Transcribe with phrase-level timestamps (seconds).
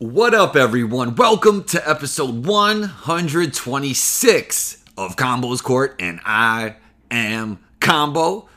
[0.00, 1.16] What up, everyone?
[1.16, 6.76] Welcome to episode 126 of Combo's Court, and I
[7.10, 8.48] am Combo.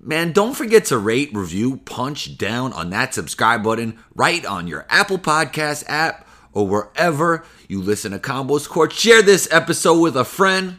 [0.00, 4.86] Man, don't forget to rate, review, punch down on that subscribe button right on your
[4.88, 8.92] Apple Podcast app or wherever you listen to Combo's Court.
[8.92, 10.78] Share this episode with a friend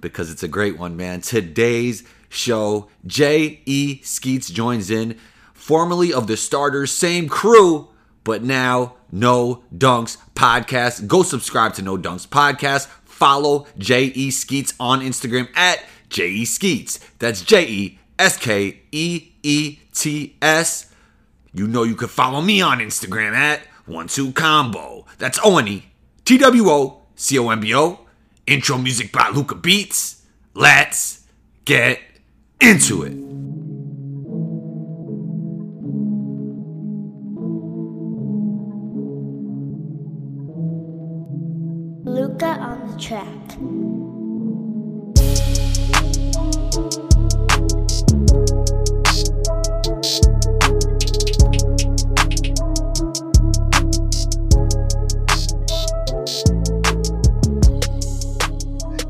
[0.00, 1.20] because it's a great one, man.
[1.20, 4.02] Today's show, J.E.
[4.04, 5.18] Skeets joins in,
[5.52, 7.88] formerly of the starters, same crew,
[8.24, 11.06] but now No Dunks Podcast.
[11.06, 12.86] Go subscribe to No Dunks Podcast.
[13.04, 14.30] Follow J.E.
[14.30, 16.44] Skeets on Instagram at J.E.
[16.44, 16.98] Skeets.
[17.18, 20.92] That's J E S K E E T S.
[21.52, 25.06] You know you can follow me on Instagram at One Two Combo.
[25.18, 25.84] That's O N E
[26.24, 28.00] T W O C O M B O.
[28.46, 30.22] Intro music by Luca Beats.
[30.54, 31.26] Let's
[31.64, 32.00] get
[32.60, 33.27] into it.
[43.08, 43.24] Track.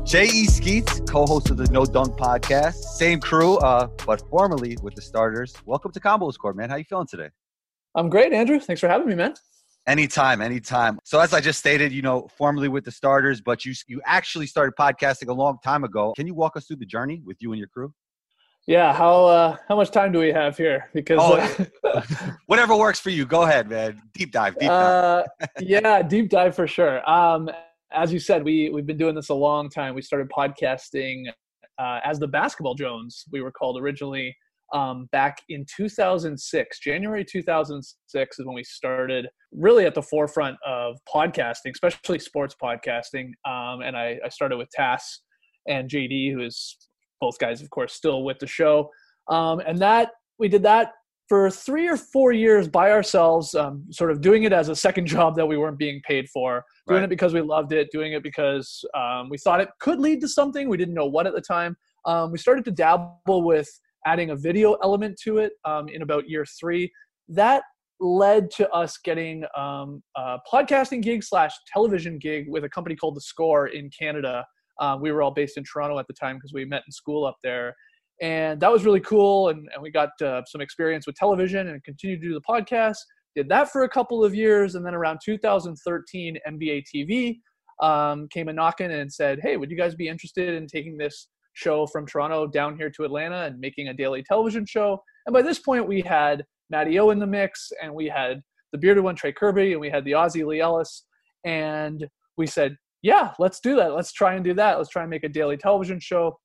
[0.05, 0.45] J.E.
[0.45, 5.53] Skeets, co-host of the No Dunk podcast, same crew, uh, but formerly with the starters.
[5.65, 6.69] Welcome to Combos Court, man.
[6.69, 7.29] How you feeling today?
[7.95, 8.61] I'm great, Andrew.
[8.61, 9.35] Thanks for having me, man.
[9.89, 10.99] Anytime, anytime.
[11.03, 14.45] So as I just stated, you know, formerly with the starters, but you you actually
[14.45, 16.13] started podcasting a long time ago.
[16.15, 17.91] Can you walk us through the journey with you and your crew?
[18.67, 20.91] Yeah, how uh, how much time do we have here?
[20.93, 22.03] Because Oh, uh,
[22.45, 23.25] Whatever works for you.
[23.25, 23.99] Go ahead, man.
[24.13, 24.71] Deep dive, deep dive.
[24.71, 25.23] uh,
[25.59, 27.09] yeah, deep dive for sure.
[27.09, 27.49] Um,
[27.91, 29.95] as you said, we we've been doing this a long time.
[29.95, 31.23] We started podcasting
[31.79, 33.25] uh, as the Basketball Jones.
[33.31, 34.37] We were called originally
[34.73, 36.79] um, back in 2006.
[36.79, 43.31] January 2006 is when we started really at the forefront of podcasting, especially sports podcasting.
[43.47, 45.21] Um, and I, I started with Tas
[45.67, 46.77] and JD, who is
[47.21, 48.89] both guys, of course, still with the show.
[49.29, 50.93] Um, and that we did that
[51.27, 55.05] for three or four years by ourselves, um, sort of doing it as a second
[55.15, 57.05] job that we weren't being paid for, doing Right.
[57.05, 60.27] it because we loved it, doing it because um, we thought it could lead to
[60.27, 60.67] something.
[60.67, 61.77] We didn't know what at the time.
[62.05, 63.69] Um, we started to dabble with
[64.05, 66.91] adding a video element to it um, in about year three.
[67.27, 67.63] That
[67.99, 73.15] led to us getting um, a podcasting gig slash television gig with a company called
[73.15, 74.45] The Score in Canada.
[74.79, 77.25] Uh, we were all based in Toronto at the time because we met in school
[77.25, 77.75] up there.
[78.21, 79.49] And that was really cool.
[79.49, 82.97] And, and we got uh, some experience with television and continued to do the podcast.
[83.35, 84.75] Did that for a couple of years.
[84.75, 87.39] And then around 2013, NBA TV
[87.85, 91.27] um, came a knocking and said, Hey, would you guys be interested in taking this
[91.59, 95.01] show from Toronto down here to Atlanta and making a daily television show?
[95.25, 98.77] And by this point, we had Matty O in the mix, and we had the
[98.77, 101.05] bearded one, Trey Kirby, and we had the Aussie Lee Ellis.
[101.45, 103.93] And we said, yeah, let's do that.
[103.93, 104.77] Let's try and do that.
[104.77, 106.37] Let's try and make a daily television show.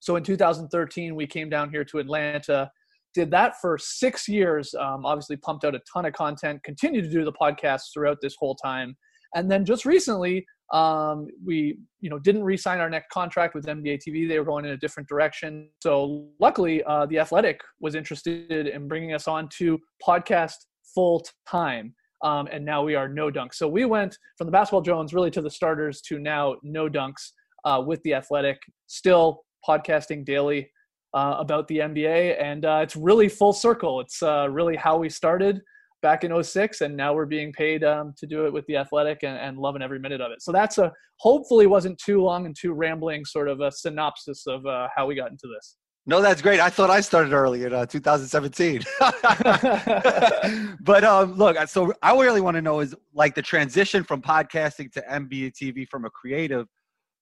[0.00, 2.70] So in 2013, we came down here to Atlanta,
[3.14, 4.74] did that for six years.
[4.74, 8.34] Um, obviously, pumped out a ton of content, continued to do the podcast throughout this
[8.38, 8.96] whole time.
[9.34, 14.00] And then just recently, um, we you know didn't re-sign our next contract with NBA
[14.06, 14.26] TV.
[14.26, 15.68] They were going in a different direction.
[15.82, 20.54] So luckily, uh, the Athletic was interested in bringing us on to podcast
[20.94, 21.94] full time.
[22.22, 23.54] Um, and now we are no dunks.
[23.54, 27.32] So we went from the basketball Jones really to the starters to now no dunks
[27.64, 28.58] uh, with the Athletic.
[28.86, 30.70] Still podcasting daily
[31.14, 34.00] uh, about the NBA, and uh, it's really full circle.
[34.00, 35.60] It's uh, really how we started
[36.02, 39.22] back in 06 and now we're being paid um, to do it with the athletic
[39.22, 42.56] and, and loving every minute of it so that's a hopefully wasn't too long and
[42.58, 46.42] too rambling sort of a synopsis of uh, how we got into this No, that's
[46.42, 46.58] great.
[46.58, 48.82] I thought I started early in uh, 2017.
[50.80, 54.90] but um, look, so I really want to know is like the transition from podcasting
[54.94, 56.66] to NBA TV from a creative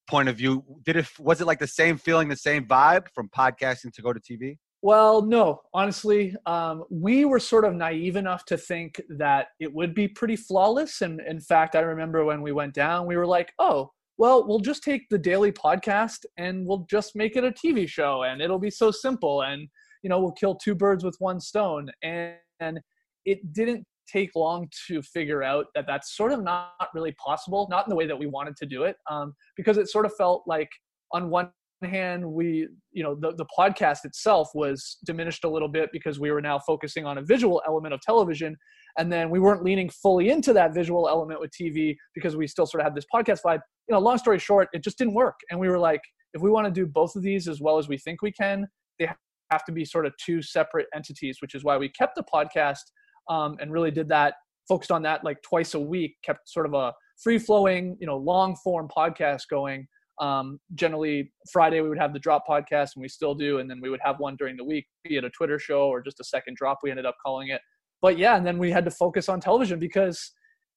[0.09, 0.65] point of view.
[0.85, 4.15] Did it was it like the same feeling, the same vibe from podcasting to go
[4.15, 4.57] to TV?
[4.83, 9.95] Well, no, honestly, um, we were sort of naive enough to think that it would
[9.95, 11.03] be pretty flawless.
[11.03, 14.61] And in fact, I remember when we went down, we were like, oh, well, we'll
[14.61, 18.59] just take the daily podcast and we'll just make it a TV show and it'll
[18.59, 19.43] be so simple.
[19.43, 19.69] And,
[20.03, 21.91] you know, we'll kill two birds with one stone.
[22.03, 22.81] And, and
[23.27, 27.87] it didn't take long to figure out that that's sort of not really possible, not
[27.87, 30.43] in the way that we wanted to do it, um, because it sort of felt
[30.47, 30.71] like
[31.13, 31.51] on one
[31.89, 36.31] hand we you know the, the podcast itself was diminished a little bit because we
[36.31, 38.57] were now focusing on a visual element of television
[38.99, 42.67] and then we weren't leaning fully into that visual element with tv because we still
[42.67, 45.39] sort of had this podcast vibe you know long story short it just didn't work
[45.51, 46.03] and we were like
[46.35, 48.67] if we want to do both of these as well as we think we can
[48.99, 49.09] they
[49.51, 52.83] have to be sort of two separate entities which is why we kept the podcast
[53.29, 54.35] um, and really did that
[54.71, 58.17] focused on that like twice a week, kept sort of a free flowing, you know,
[58.17, 59.87] long form podcast going.
[60.21, 63.81] Um, generally, Friday we would have the drop podcast, and we still do, and then
[63.81, 66.25] we would have one during the week, be it a Twitter show or just a
[66.25, 66.79] second drop.
[66.83, 67.61] We ended up calling it,
[68.03, 70.33] but yeah, and then we had to focus on television because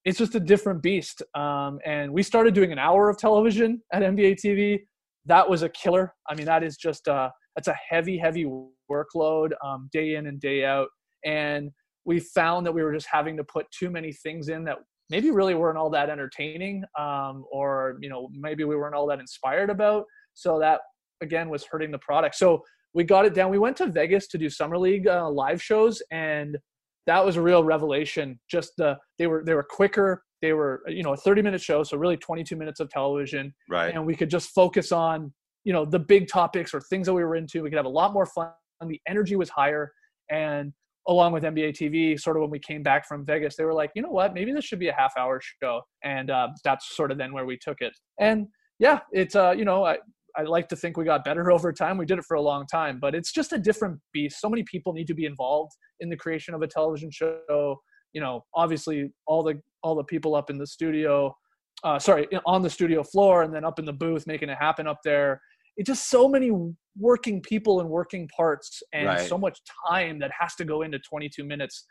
[0.06, 1.22] it's just a different beast.
[1.36, 4.80] Um, and we started doing an hour of television at NBA TV.
[5.26, 6.14] That was a killer.
[6.30, 8.46] I mean, that is just a that's a heavy, heavy
[8.92, 10.88] workload um, day in and day out.
[11.24, 11.72] And
[12.06, 14.78] we found that we were just having to put too many things in that
[15.14, 19.20] maybe really weren't all that entertaining um, or you know maybe we weren't all that
[19.20, 20.06] inspired about.
[20.34, 20.80] So that
[21.22, 22.34] again was hurting the product.
[22.36, 22.64] So
[22.96, 23.52] we got it down.
[23.52, 26.58] We went to vegas to do summer league uh, live shows and
[27.06, 28.40] that was a real revelation.
[28.50, 30.24] Just the they were they were quicker.
[30.42, 33.54] They were you know a 30 minute show so really 22 minutes of television.
[33.70, 33.94] Right.
[33.94, 35.32] and we could just focus on
[35.64, 37.62] you know the big topics or things that we were into.
[37.62, 38.50] We could have a lot more fun.
[38.88, 39.94] The energy was higher.
[40.32, 40.74] And
[41.08, 43.92] along with nba tv sort of when we came back from vegas they were like
[43.96, 47.12] you know what maybe this should be a half hour show and uh, that's sort
[47.12, 48.48] of then where we took it and
[48.80, 49.98] yeah it's uh you know I,
[50.36, 51.98] I like to think we got better over time.
[51.98, 54.40] We did it for a long time, but it's just a different beast.
[54.40, 57.78] So many people need to be involved in the creation of a television show.
[58.14, 61.36] You know, obviously all the all the people up in the studio,
[61.84, 64.88] uh, sorry, on the studio floor, and then up in the booth making it happen
[64.88, 65.42] up there.
[65.78, 66.52] It's just so many
[66.98, 69.28] working people and working parts, and Right.
[69.28, 71.86] so much time that has to go into 22 minutes.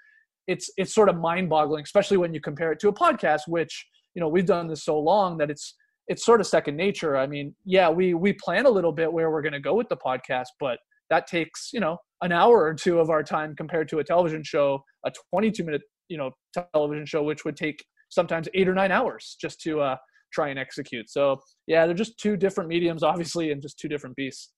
[0.46, 4.20] It's it's sort of mind-boggling, especially when you compare it to a podcast, which you
[4.20, 5.75] know we've done this so long that it's
[6.08, 7.16] it's sort of second nature.
[7.16, 9.88] I mean, yeah, we we plan a little bit where we're going to go with
[9.88, 10.78] the podcast, but
[11.10, 14.43] that takes you know an hour or two of our time compared to a television
[14.43, 16.31] show, a 22 minute you know
[16.75, 19.96] television show, which would take sometimes eight or nine hours just to uh,
[20.32, 21.08] try and execute.
[21.08, 24.50] So yeah, they're just two different mediums, obviously, and just two different beasts.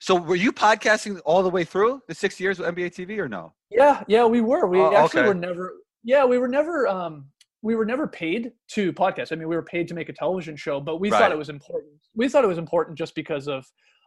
[0.00, 3.28] So were you podcasting all the way through the six years with NBA TV or
[3.28, 3.52] no?
[3.70, 4.66] Yeah, yeah, we were.
[4.66, 5.28] We Oh, actually okay.
[5.28, 5.74] were never.
[6.02, 6.88] Yeah, we were never.
[6.88, 7.26] Um,
[7.62, 9.30] we were never paid to podcast.
[9.30, 11.18] I mean, we were paid to make a television show, but we Right.
[11.18, 11.92] thought it was important.
[12.14, 13.66] We thought it was important just because of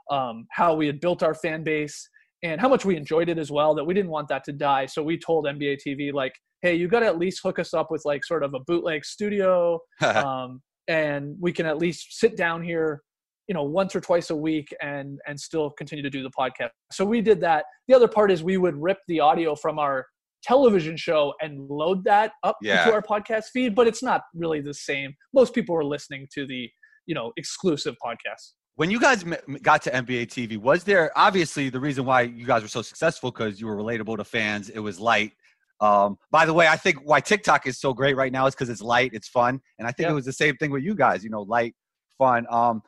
[0.09, 2.09] um, how we had built our fan base
[2.41, 3.75] and how much we enjoyed it as well.
[3.75, 4.87] That we didn't want that to die.
[4.87, 7.91] So we told NBA TV like, "Hey, you got to at least hook us up
[7.91, 12.63] with like sort of a bootleg studio, um, and we can at least sit down
[12.63, 13.03] here."
[13.47, 16.69] You know once or twice a week and and still continue to do the podcast
[16.91, 20.05] so we did that the other part is we would rip the audio from our
[20.43, 22.83] television show and load that up Yeah.
[22.83, 26.45] into our podcast feed but it's not really the same most people were listening to
[26.45, 26.69] the
[27.05, 29.23] you know exclusive podcast when you guys
[29.61, 33.29] got to NBA TV, was there obviously the reason why you guys were so successful
[33.29, 34.69] because you were relatable to fans?
[34.69, 35.33] It was light.
[35.79, 38.69] Um, by the way, I think why TikTok is so great right now is because
[38.69, 40.13] it's light, it's fun, and I think Yeah.
[40.13, 41.23] it was the same thing with you guys.
[41.23, 41.75] You know, light,
[42.17, 42.47] fun.
[42.49, 42.81] Um,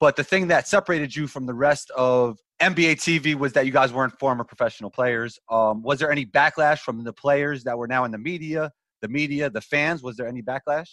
[0.00, 3.72] but the thing that separated you from the rest of NBA TV was that you
[3.72, 5.38] guys weren't former professional players.
[5.50, 9.08] Um, was there any backlash from the players that were now in the media, the
[9.08, 10.02] media, the fans?
[10.02, 10.88] Was there any backlash?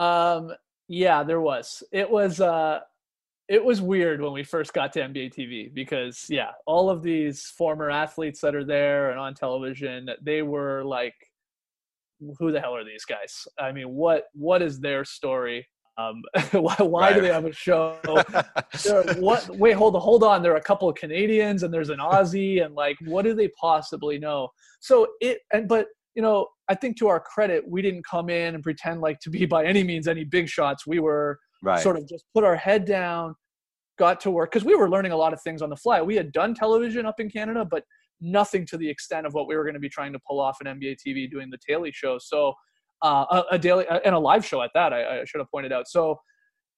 [0.00, 0.50] um
[0.88, 2.80] yeah there was it was uh
[3.50, 7.46] it was weird when we first got to NBA TV because yeah, all of these
[7.46, 11.16] former athletes that are there and on television, they were like,
[12.38, 13.48] who the hell are these guys?
[13.58, 15.66] I mean, what what is their story?
[15.98, 16.22] Um,
[16.52, 17.98] why why do they have a show?
[18.84, 19.48] There what?
[19.58, 20.42] Wait, hold on, hold on.
[20.42, 23.48] There are a couple of Canadians and there's an Aussie, and like, what do they
[23.60, 24.48] possibly know?
[24.80, 28.54] So it and but you know, I think to our credit, we didn't come in
[28.54, 30.86] and pretend like to be by any means any big shots.
[30.86, 31.80] We were right.
[31.80, 33.34] sort of just put our head down,
[33.98, 36.00] got to work because we were learning a lot of things on the fly.
[36.02, 37.84] We had done television up in Canada, but
[38.20, 40.58] nothing to the extent of what we were going to be trying to pull off
[40.60, 42.18] in NBA TV doing the Daily Show.
[42.20, 42.54] So
[43.02, 44.92] uh, a, daily and a live show at that.
[44.92, 45.88] I, I should have pointed out.
[45.88, 46.20] So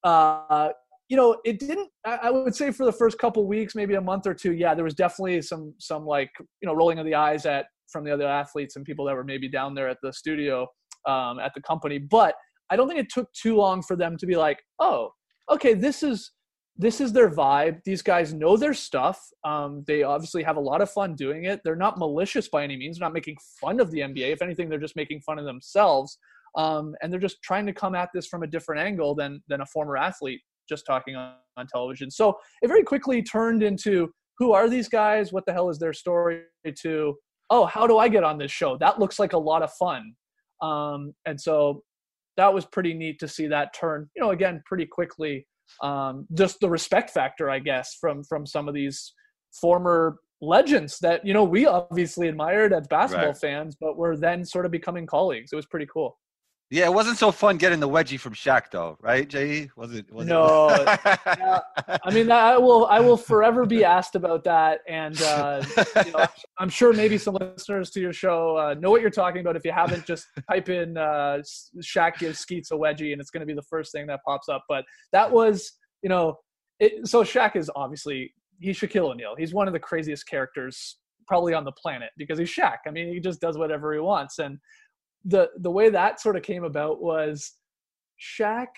[0.05, 0.71] uh,
[1.09, 1.91] you know, it didn't.
[2.07, 4.75] I, I would say for the first couple weeks, maybe a month or two, yeah,
[4.75, 8.11] there was definitely some some like you know rolling of the eyes at from the
[8.11, 10.67] other athletes and people that were maybe down there at the studio
[11.07, 12.35] um, at the company, but
[12.71, 15.11] I don't think it took too long for them to be like, oh,
[15.51, 16.31] okay, this is
[16.77, 17.83] this is their vibe.
[17.85, 19.21] These guys know their stuff.
[19.45, 21.61] Um, they obviously have a lot of fun doing it.
[21.65, 22.99] They're not malicious by any means.
[22.99, 24.33] They're not making fun of the NBA.
[24.33, 26.19] If anything, they're just making fun of themselves.
[26.57, 29.61] Um, and they're just trying to come at this from a different angle than than
[29.61, 32.11] a former athlete just talking on, on television.
[32.11, 35.33] So it very quickly turned into who are these guys?
[35.33, 36.43] What the hell is their story?
[36.83, 37.17] To
[37.51, 38.79] oh, how do I get on this show?
[38.79, 40.15] That looks like a lot of fun.
[40.63, 41.83] Um, and so
[42.37, 44.09] that was pretty neat to see that turn.
[44.17, 45.47] You know, again, pretty quickly.
[45.83, 49.13] Um, just the respect factor, I guess, from from some of these
[49.61, 53.37] former legends that you know we obviously admired as basketball Right.
[53.37, 55.53] fans, but were then sort of becoming colleagues.
[55.53, 56.19] It was pretty cool.
[56.73, 59.69] Yeah, it wasn't so fun getting the wedgie from Shaq, though, right, Jay?
[59.77, 60.11] Was it?
[60.11, 60.87] Was No, It...
[61.05, 61.61] yeah,
[62.03, 65.63] I mean, I will I will forever be asked about that, and uh,
[66.07, 66.25] you know,
[66.59, 69.55] I'm sure maybe some listeners to your show uh, know what you're talking about.
[69.55, 71.43] If you haven't, just type in uh,
[71.83, 74.49] Shaq gives Skeets a wedgie, and it's going to be the first thing that pops
[74.49, 74.65] up.
[74.67, 76.39] But that was, you know,
[76.81, 79.35] it, so Shaq is obviously he's Shaquille O'Neal.
[79.37, 82.79] He's one of the craziest characters probably on the planet because he's Shaq.
[82.87, 84.59] I mean, he just does whatever he wants, and
[85.25, 87.53] the the way that sort of came about was
[88.21, 88.69] Shaq.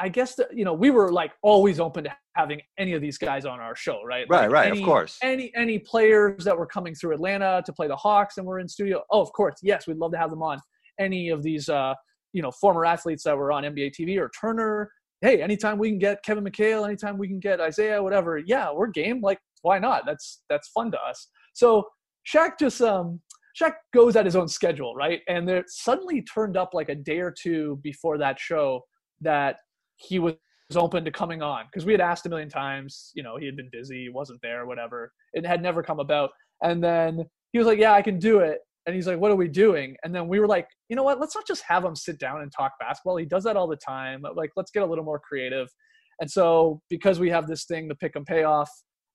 [0.00, 3.18] I guess that you know we were like always open to having any of these
[3.18, 4.24] guys on our show, right?
[4.30, 5.18] Right, like right, any, of course.
[5.22, 8.68] Any any players that were coming through Atlanta to play the Hawks and were in
[8.68, 9.02] studio.
[9.10, 10.58] Oh, of course, yes, we'd love to have them on.
[11.00, 11.94] Any of these, uh,
[12.32, 14.90] you know, former athletes that were on NBA TV or Turner.
[15.20, 18.38] Hey, anytime we can get Kevin McHale, anytime we can get Isaiah, whatever.
[18.38, 19.20] Yeah, we're game.
[19.20, 20.04] Like, why not?
[20.06, 21.28] That's that's fun to us.
[21.54, 21.88] So
[22.32, 23.20] Shaq just um
[23.60, 25.20] Shaq goes at his own schedule, right?
[25.28, 28.82] And there suddenly turned up like a day or two before that show
[29.20, 29.56] that
[29.96, 30.34] he was
[30.76, 33.10] open to coming on because we had asked a million times.
[33.14, 35.12] You know, he had been busy, wasn't there, whatever.
[35.32, 36.30] It had never come about.
[36.62, 39.36] And then he was like, "Yeah, I can do it." And he's like, "What are
[39.36, 41.20] we doing?" And then we were like, "You know what?
[41.20, 43.16] Let's not just have him sit down and talk basketball.
[43.16, 44.22] He does that all the time.
[44.34, 45.68] Like, let's get a little more creative."
[46.20, 48.70] And so, because we have this thing, the pick and payoff,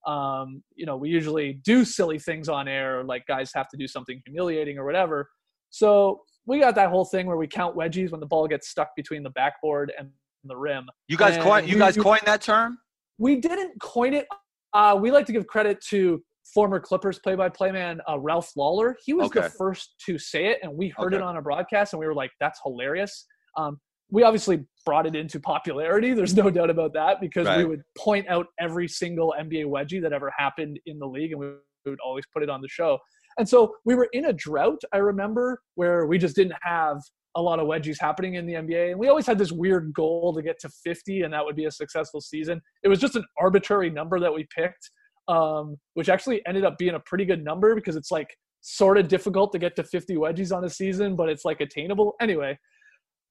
[0.06, 3.86] um, you know, we usually do silly things on air, like guys have to do
[3.86, 5.28] something humiliating or whatever.
[5.70, 8.90] So we got that whole thing where we count wedgies when the ball gets stuck
[8.96, 10.10] between the backboard and
[10.44, 10.86] the rim.
[11.08, 12.78] You guys coined you we- guys coined that term?
[13.18, 14.26] We didn't coin it.
[14.72, 16.20] Uh, we like to give credit to
[16.52, 18.96] former Clippers play-by-play man uh, Ralph Lawler.
[19.04, 22.00] He was the first to say it, and we heard it on a broadcast, and
[22.00, 23.78] we were like, "That's hilarious." Um,
[24.10, 26.12] we obviously brought it into popularity.
[26.14, 30.12] There's no doubt about that because we would point out every single NBA wedgie that
[30.12, 31.46] ever happened in the league, and we
[31.86, 32.98] would always put it on the show.
[33.38, 36.98] And so we were in a drought, I remember, where we just didn't have
[37.36, 38.92] a lot of wedgies happening in the NBA.
[38.92, 41.64] And we always had this weird goal to get to 50, and that would be
[41.64, 42.60] a successful season.
[42.82, 44.90] It was just an arbitrary number that we picked,
[45.26, 48.28] um, which actually ended up being a pretty good number because it's like
[48.60, 52.14] sort of difficult to get to 50 wedgies on a season, but it's like attainable.
[52.20, 52.56] Anyway,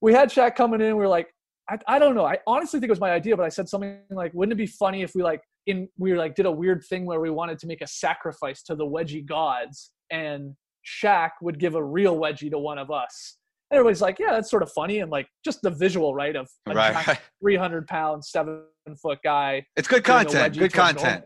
[0.00, 0.88] we had Shaq coming in.
[0.88, 1.28] We were like,
[1.68, 2.26] I, I don't know.
[2.26, 4.66] I honestly think it was my idea, but I said something like, wouldn't it be
[4.66, 7.66] funny if we like in we like did a weird thing where we wanted to
[7.66, 10.54] make a sacrifice to the wedgie gods and
[10.84, 13.38] Shaq would give a real wedgie to one of us.
[13.70, 16.48] And everybody's like, yeah, that's sort of funny and like just the visual, right, of
[16.68, 18.64] a Right, 300 pound, seven
[19.00, 19.64] foot guy.
[19.76, 20.56] It's good content.
[20.56, 21.24] Good to a normal content.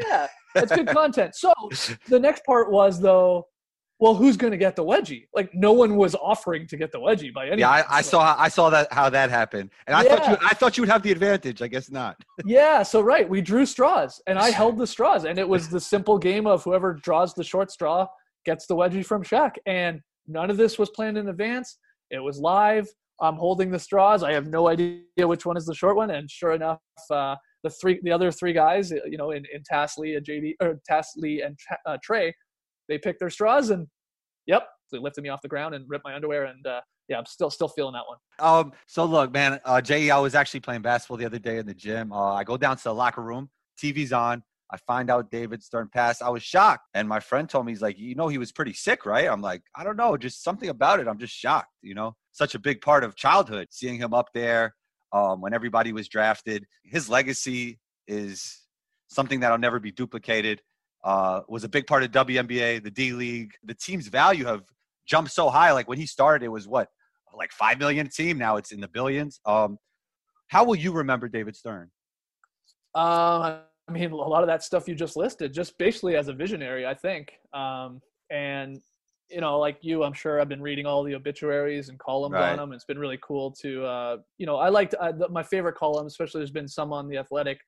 [0.00, 1.34] Yeah, it's good content.
[1.34, 1.52] So
[2.08, 3.46] the next part was though,
[4.00, 5.26] well, who's going to get the wedgie?
[5.34, 7.60] Like no one was offering to get the wedgie by any.
[7.60, 7.84] Yeah, I.
[7.98, 10.76] I So- saw I saw that how that happened, and I thought you I thought
[10.76, 11.62] you would have the advantage.
[11.62, 12.16] I guess not.
[12.44, 15.80] Yeah, so right, we drew straws, and I held the straws, and it was the
[15.94, 18.06] simple game of whoever draws the short straw
[18.44, 21.78] gets the wedgie from Shaq, and none of this was planned in advance.
[22.10, 22.86] It was live.
[23.20, 24.22] I'm holding the straws.
[24.24, 27.70] I have no idea which one is the short one, and sure enough, uh, the
[27.70, 31.12] three, the other three guys, you know, in, in Tas Lee and JD or Tas
[31.16, 32.34] Lee and uh, Trey,
[32.88, 33.86] they picked their straws, and
[34.46, 37.26] yep, they lifted me off the ground and ripped my underwear, and uh, yeah, I'm
[37.26, 38.18] still still feeling that one.
[38.38, 38.72] Um.
[38.86, 39.60] So look, man.
[39.64, 42.12] Uh, Jay, I was actually playing basketball the other day in the gym.
[42.12, 43.50] Uh, I go down to the locker room.
[43.80, 44.42] TV's on.
[44.70, 46.22] I find out David Stern passed.
[46.22, 48.72] I was shocked, and my friend told me he's like, you know, he was pretty
[48.72, 49.28] sick, right?
[49.28, 51.06] I'm like, I don't know, just something about it.
[51.06, 51.70] I'm just shocked.
[51.82, 54.74] You know, such a big part of childhood, seeing him up there
[55.12, 56.66] um, when everybody was drafted.
[56.82, 58.62] His legacy is
[59.08, 60.60] something that'll never be duplicated.
[61.04, 63.52] Uh, was a big part of WNBA, the D League.
[63.62, 64.62] The team's value have
[65.06, 65.70] jumped so high.
[65.72, 66.88] Like when he started, it was what
[67.36, 68.38] like five million team.
[68.38, 69.40] Now it's in the billions.
[69.44, 69.78] Um,
[70.48, 71.90] how will you remember David Stern?
[72.94, 76.32] Um, I mean, a lot of that stuff you just listed, just basically as a
[76.32, 77.32] visionary, I think.
[77.52, 78.80] Um, and
[79.30, 82.50] you know, like you, I'm sure I've been reading all the obituaries and columns Right.
[82.52, 82.72] on them.
[82.72, 86.06] It's been really cool to, uh, you know, I liked uh, the, my favorite column,
[86.06, 87.58] especially there's been some on the Athletic.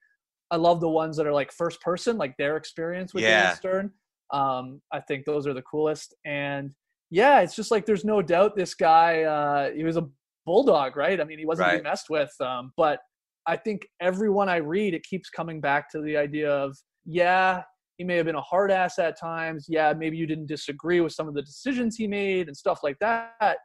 [0.50, 3.42] I love the ones that are like first person, like their experience with Yeah.
[3.44, 3.90] David Stern.
[4.32, 6.14] Um, I think those are the coolest.
[6.24, 6.72] And
[7.10, 9.22] yeah, it's just like there's no doubt this guy.
[9.22, 10.08] Uh, he was a
[10.44, 11.20] bulldog, right?
[11.20, 11.82] I mean, he wasn't Right.
[11.82, 12.32] messed with.
[12.40, 13.00] Um, but
[13.46, 17.62] I think everyone I read, it keeps coming back to the idea of, yeah,
[17.98, 19.66] he may have been a hard ass at times.
[19.68, 22.98] Yeah, maybe you didn't disagree with some of the decisions he made and stuff like
[23.00, 23.56] that.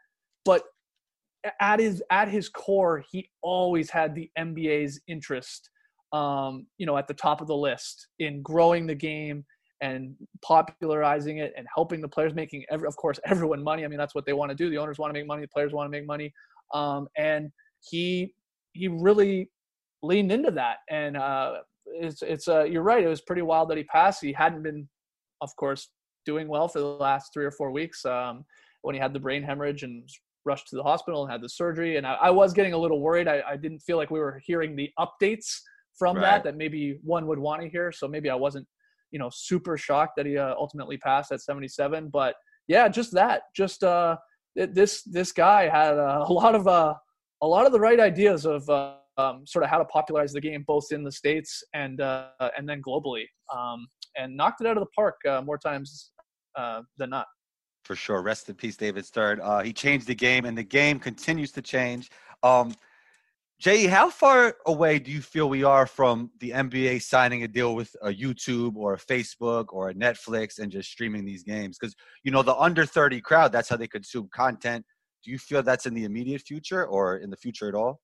[0.46, 0.64] But
[1.60, 5.70] at his at his core, he always had the NBA's interest,
[6.14, 9.46] um, you know, at the top of the list in growing the game
[9.82, 13.84] and popularizing it and helping the players making every, of course everyone money.
[13.84, 14.70] I mean, that's what they want to do.
[14.70, 15.42] The owners want to make money.
[15.42, 16.34] The players want to make money.
[16.74, 17.52] Um, and
[17.90, 18.34] he
[18.74, 19.50] he really
[20.04, 20.78] leaned into that.
[20.90, 23.04] And uh, it's it's uh, you're right.
[23.04, 24.22] It was pretty wild that he passed.
[24.22, 24.88] He hadn't been,
[25.42, 25.90] of course,
[26.26, 28.46] doing well for the last three or four weeks um,
[28.84, 30.08] when he had the brain hemorrhage and
[30.46, 31.98] rushed to the hospital and had the surgery.
[31.98, 33.28] And I, I was getting a little worried.
[33.28, 35.60] I, I, didn't feel like we were hearing the updates
[35.98, 36.22] from right.
[36.24, 37.92] that that maybe one would want to hear.
[37.92, 38.68] So maybe I wasn't,
[39.12, 42.10] you know, super shocked that he uh, ultimately passed at 77.
[42.10, 42.36] But
[42.68, 44.18] yeah, just that, just uh,
[44.56, 46.94] this this guy had uh, a lot of uh,
[47.42, 50.42] a lot of the right ideas of uh, um, sort of how to popularize the
[50.42, 54.78] game both in the states and uh, and then globally, um, and knocked it out
[54.78, 56.12] of the park uh, more times
[56.56, 57.28] uh, than not.
[57.84, 58.22] For sure.
[58.22, 59.42] Rest in peace, David Stern.
[59.42, 62.12] Uh, he changed the game, and the game continues to change.
[62.44, 62.74] Um,
[63.62, 67.76] Jay, how far away do you feel we are from the NBA signing a deal
[67.76, 71.78] with a YouTube or a Facebook or a Netflix and just streaming these games?
[71.80, 74.84] Because you know the under thirty crowd, that's how they consume content.
[75.24, 78.02] Do you feel that's in the immediate future or in the future at all?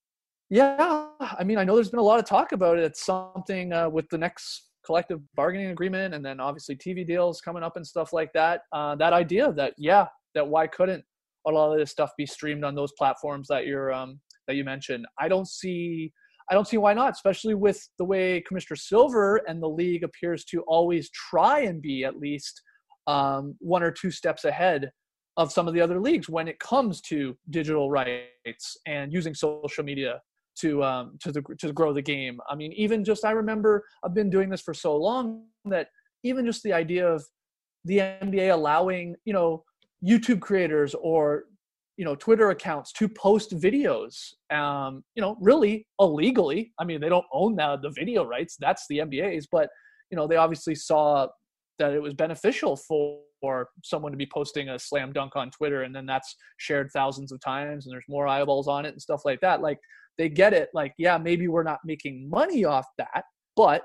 [0.51, 2.83] Yeah, I mean, I know there's been a lot of talk about it.
[2.83, 7.63] It's something uh, with the next collective bargaining agreement, and then obviously TV deals coming
[7.63, 8.61] up and stuff like that.
[8.71, 11.03] Uh, that idea that yeah, that why couldn't
[11.47, 14.63] a lot of this stuff be streamed on those platforms that you're um, that you
[14.63, 15.06] mentioned?
[15.20, 16.13] I don't see.
[16.50, 20.46] I don't see why not, especially with the way Commissioner Silver and the league appears
[20.46, 22.62] to always try and be at least
[23.06, 24.89] um, one or two steps ahead
[25.36, 29.84] of some of the other leagues when it comes to digital rights and using social
[29.84, 30.22] media
[30.60, 32.39] to um, to the, to grow the game.
[32.50, 35.89] I mean, even just I remember I've been doing this for so long that
[36.24, 37.24] even just the idea of
[37.86, 39.63] the NBA allowing you know
[40.06, 41.44] YouTube creators or
[41.98, 46.72] you know Twitter accounts to post videos, um, you know, really illegally.
[46.80, 48.56] I mean, they don't own the the video rights.
[48.60, 49.70] That's the NBA's, but
[50.12, 51.27] you know they obviously saw
[51.80, 55.84] that it was beneficial for for someone to be posting a slam dunk on Twitter
[55.84, 59.22] and then that's shared thousands of times and there's more eyeballs on it and stuff
[59.25, 59.62] like that.
[59.62, 59.77] Like
[60.18, 63.24] they get it like yeah maybe we're not making money off that
[63.56, 63.84] but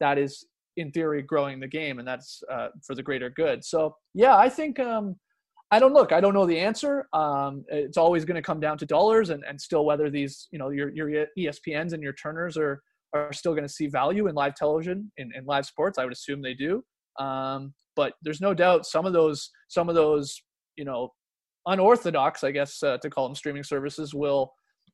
[0.00, 3.94] that is in theory growing the game and that's uh, for the greater good so
[4.14, 5.16] yeah i think um,
[5.72, 8.78] i don't look i don't know the answer um, it's always going to come down
[8.78, 12.56] to dollars and, and still whether these you know your, your espns and your turners
[12.56, 12.80] are
[13.14, 16.12] are still going to see value in live television in, in live sports i would
[16.12, 16.82] assume they do
[17.18, 20.40] um, but there's no doubt some of those some of those
[20.76, 21.08] you know
[21.66, 24.52] unorthodox i guess uh, to call them streaming services will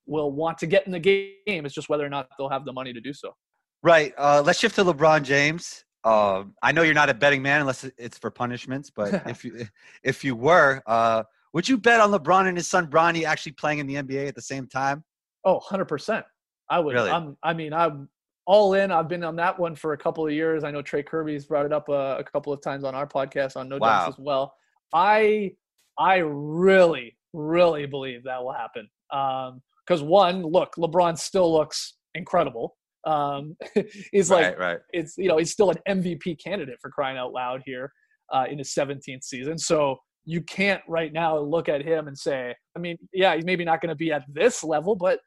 [0.09, 1.35] will want to get in the game.
[1.47, 3.35] It's just whether or not they'll have the money to do so.
[3.83, 4.13] Right.
[4.19, 5.85] Uh, let's shift to LeBron James.
[6.05, 9.67] Uh, I know you're not a betting man unless it's for punishments, but if you
[10.03, 13.79] if you were, uh, would you bet on LeBron and his son Bronny actually playing
[13.79, 15.05] in the NBA at the same time?
[15.45, 16.25] Oh, 100 percent.
[16.71, 16.95] I would.
[16.95, 17.11] Really?
[17.11, 18.09] I'm, I mean, I'm
[18.47, 18.91] all in.
[18.91, 20.65] I've been on that one for a couple of years.
[20.65, 23.57] I know Trey Kirby's brought it up a, a couple of times on our podcast
[23.57, 24.07] on No wow.
[24.07, 24.55] Dunks as well.
[24.93, 25.53] I
[25.99, 28.89] I really really believe that will happen.
[29.13, 32.77] Um, because one, look, LeBron still looks incredible.
[33.09, 34.79] Um, like, right, right.
[34.93, 37.91] it's you know, he's still an MVP candidate for crying out loud here
[38.33, 39.59] uh, in his 17th season.
[39.59, 43.65] So you can't right now look at him and say, I mean, yeah, he's maybe
[43.65, 45.21] not going to be at this level, but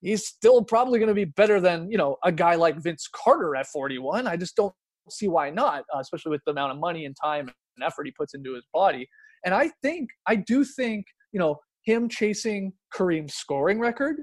[0.00, 3.56] he's still probably going to be better than you know a guy like Vince Carter
[3.56, 4.26] at 41.
[4.26, 4.74] I just don't
[5.10, 8.12] see why not, uh, especially with the amount of money and time and effort he
[8.12, 9.08] puts into his body.
[9.44, 14.20] And I think, I do think, you know, him chasing Kareem's scoring record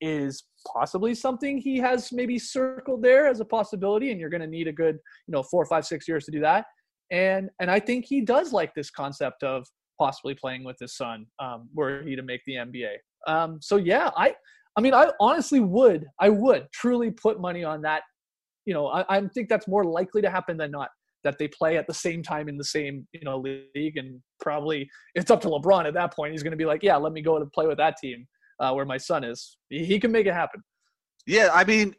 [0.00, 4.46] is possibly something he has maybe circled there as a possibility, and you're going to
[4.46, 6.66] need a good, you know, four, five, six years to do that.
[7.10, 9.66] And and I think he does like this concept of
[9.98, 12.94] possibly playing with his son, um, were he to make the NBA.
[13.26, 14.34] Um, so yeah, I
[14.76, 18.02] I mean, I honestly would, I would truly put money on that.
[18.64, 20.90] You know, I, I think that's more likely to happen than not
[21.24, 24.88] that they play at the same time in the same you know league and probably
[25.14, 27.20] it's up to lebron at that point he's going to be like yeah let me
[27.20, 28.26] go and play with that team
[28.60, 30.62] uh, where my son is he, he can make it happen
[31.26, 31.94] yeah i mean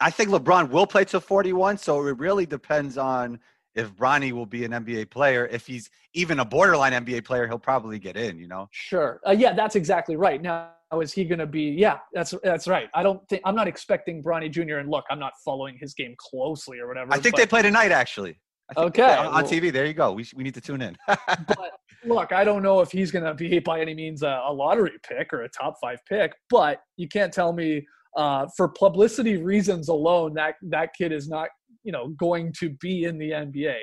[0.00, 3.38] i think lebron will play till 41 so it really depends on
[3.78, 5.46] if Bronny will be an NBA player.
[5.46, 8.36] If he's even a borderline NBA player, he'll probably get in.
[8.38, 8.68] You know.
[8.72, 9.20] Sure.
[9.26, 10.42] Uh, yeah, that's exactly right.
[10.42, 11.62] Now, is he going to be?
[11.62, 12.88] Yeah, that's that's right.
[12.94, 14.78] I don't think I'm not expecting Bronny Jr.
[14.78, 17.12] And look, I'm not following his game closely or whatever.
[17.12, 18.40] I think but, they play tonight actually.
[18.76, 19.16] Okay.
[19.16, 20.12] On, on, TV, there you go.
[20.12, 20.96] We we need to tune in.
[21.06, 21.72] but
[22.04, 24.92] look, I don't know if he's going to be by any means a, a, lottery
[25.08, 29.88] pick or a top five pick, but you can't tell me uh, for publicity reasons
[29.88, 31.48] alone that that kid is not
[31.82, 33.76] you know going to be in the NBA.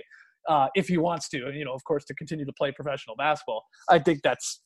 [0.48, 3.16] Uh, if he wants to, and you know, of course, to continue to play professional
[3.16, 3.64] basketball.
[3.90, 4.62] I think that's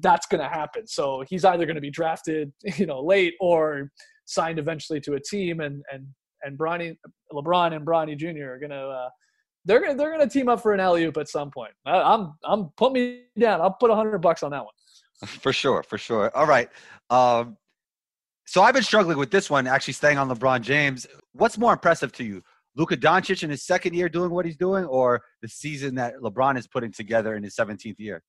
[0.00, 0.86] that's going to happen.
[0.86, 3.90] So he's either going to be drafted, you know, late or
[4.24, 6.06] signed eventually to a team, and and
[6.42, 6.96] and Bronny,
[7.34, 8.52] LeBron and Bronny Jr.
[8.52, 8.76] are going to.
[8.76, 9.08] Uh,
[9.64, 11.72] they're gonna they're gonna team up for an alley oop at some point.
[11.84, 13.60] I, I'm I'm put me down.
[13.60, 14.74] I'll put a hundred bucks on that one.
[15.26, 16.30] For sure, for sure.
[16.36, 16.68] All right.
[17.10, 17.56] Um,
[18.46, 19.66] so I've been struggling with this one.
[19.66, 21.08] Actually, staying on LeBron James.
[21.32, 22.40] What's more impressive to you,
[22.76, 26.56] Luka Doncic in his second year doing what he's doing, or the season that LeBron
[26.56, 28.22] is putting together in his 17th year?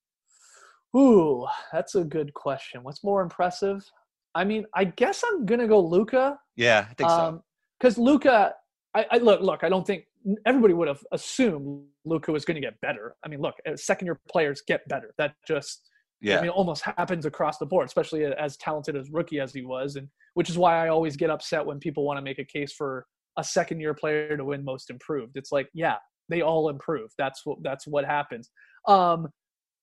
[0.97, 2.81] Ooh, that's a good question.
[2.81, 3.87] What's more impressive?
[4.33, 6.39] I mean, I guess I'm gonna go Luka.
[6.55, 7.43] Yeah, I think so.
[7.79, 8.53] Because Luka,
[8.95, 9.63] I, I look, look.
[9.63, 10.05] I don't think
[10.45, 13.15] everybody would have assumed Luka was going to get better.
[13.25, 15.13] I mean, look, second year players get better.
[15.17, 15.89] That just,
[16.21, 16.39] Yeah.
[16.39, 19.95] I mean, almost happens across the board, especially as talented as rookie as he was,
[19.95, 22.73] and which is why I always get upset when people want to make a case
[22.73, 23.05] for
[23.37, 25.37] a second year player to win Most Improved.
[25.37, 25.95] It's like, yeah,
[26.27, 27.09] they all improve.
[27.17, 28.49] That's what that's what happens.
[28.87, 29.29] Um,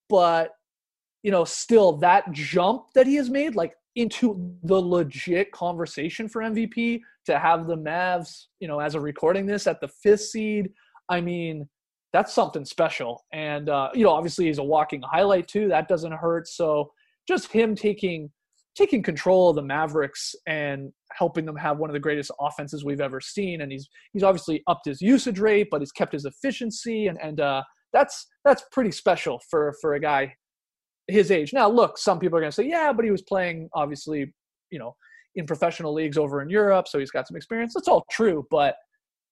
[0.08, 0.50] but
[1.22, 6.42] you know, still that jump that he has made, like into the legit conversation for
[6.42, 10.70] MVP, to have the Mavs, you know, as of recording this at the fifth seed.
[11.08, 11.68] I mean,
[12.12, 13.24] that's something special.
[13.32, 15.68] And uh, you know, obviously he's a walking highlight too.
[15.68, 16.46] That doesn't hurt.
[16.48, 16.92] So
[17.26, 18.30] just him taking
[18.76, 23.00] taking control of the Mavericks and helping them have one of the greatest offenses we've
[23.00, 23.62] ever seen.
[23.62, 27.40] And he's he's obviously upped his usage rate, but he's kept his efficiency, and and
[27.40, 30.34] uh, that's that's pretty special for for a guy
[31.08, 31.52] his age.
[31.52, 34.32] Now, look, some people are going to say, yeah, but he was playing obviously,
[34.70, 34.96] you know,
[35.34, 37.74] in professional leagues over in Europe, so he's got some experience.
[37.74, 38.76] That's all true, but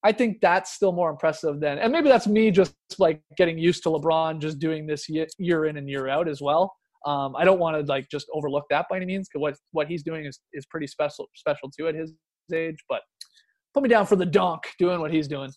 [0.04, 3.82] I think that's still more impressive than, and maybe that's me just like getting used
[3.84, 6.74] to LeBron just doing this year in and year out as well.
[7.06, 9.88] Um, I don't want to like just overlook that by any means because what what
[9.88, 12.12] he's doing is is pretty special special too at his
[12.52, 12.76] age.
[12.88, 13.00] But
[13.74, 15.50] put me down for the dunk doing what he's doing.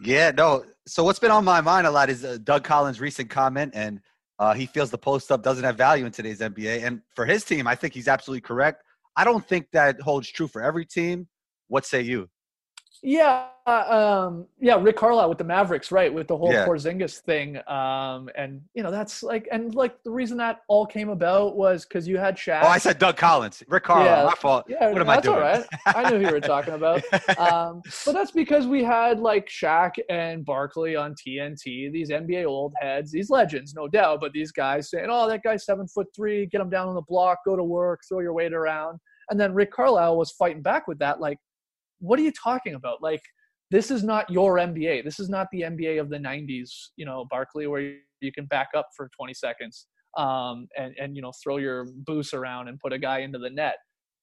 [0.00, 0.64] Yeah, no.
[0.86, 4.00] So what's been on my mind a lot is uh, Doug Collins' recent comment, and
[4.38, 6.84] uh, he feels the post up doesn't have value in today's NBA.
[6.84, 8.82] And for his team, I think he's absolutely correct.
[9.16, 11.26] I don't think that holds true for every team.
[11.66, 12.28] What say you?
[13.02, 16.12] Yeah, um, yeah, Rick Carlisle with the Mavericks, right?
[16.12, 16.66] With the whole Yeah.
[16.66, 21.08] Porzingis thing, um, and you know that's like, and like the reason that all came
[21.08, 22.62] about was because you had Shaq.
[22.62, 23.62] Oh, I said Doug Collins.
[23.68, 24.06] Rick Carlisle.
[24.06, 24.24] Yeah.
[24.24, 24.64] My fault.
[24.68, 25.36] yeah, what am I doing?
[25.36, 25.64] all right.
[25.86, 27.02] I knew who you were talking about.
[27.38, 32.74] um, but that's because we had like Shaq and Barkley on TNT, these NBA old
[32.80, 34.20] heads, these legends, no doubt.
[34.20, 36.46] But these guys saying, "Oh, that guy's seven foot three.
[36.46, 37.38] Get him down on the block.
[37.44, 38.00] Go to work.
[38.08, 38.98] Throw your weight around."
[39.30, 41.38] And then Rick Carlisle was fighting back with that, like,
[41.98, 43.02] "What are you talking about?
[43.02, 43.20] Like,
[43.70, 45.04] this is not your NBA.
[45.04, 46.70] This is not the NBA of the '90s.
[46.96, 51.22] You know, Barkley, where you can back up for 20 seconds." Um, and and you
[51.22, 53.76] know throw your boost around and put a guy into the net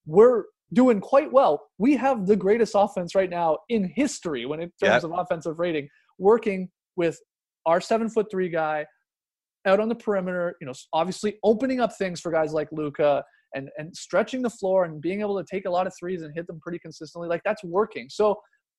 [0.06, 1.68] we're doing quite well.
[1.78, 5.12] We have the greatest offense right now in history when in terms Yep.
[5.12, 7.20] of offensive rating, working with
[7.66, 8.86] our seven foot three guy
[9.66, 13.24] out on the perimeter, you know, obviously opening up things for guys like Luka
[13.56, 16.34] and and stretching the floor and being able to take a lot of threes and
[16.36, 17.28] hit them pretty consistently.
[17.28, 18.08] Like that's working.
[18.10, 18.36] So